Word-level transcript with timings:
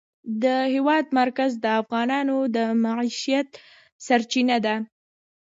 د 0.43 0.45
هېواد 0.73 1.05
مرکز 1.19 1.51
د 1.63 1.65
افغانانو 1.81 2.37
د 2.55 2.57
معیشت 2.83 3.47
سرچینه 4.05 4.57
ده. 4.65 4.75